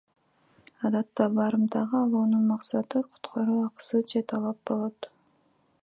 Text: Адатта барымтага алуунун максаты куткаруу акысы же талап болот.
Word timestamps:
Адатта 0.87 1.27
барымтага 1.35 1.95
алуунун 2.05 2.43
максаты 2.53 2.97
куткаруу 3.11 3.59
акысы 3.67 3.97
же 4.15 4.27
талап 4.33 4.57
болот. 4.73 4.99